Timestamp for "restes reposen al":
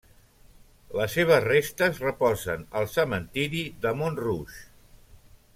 1.47-2.89